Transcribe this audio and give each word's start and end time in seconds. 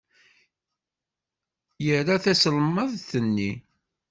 Ira 1.87 2.15
taselmadt-nni. 2.23 3.51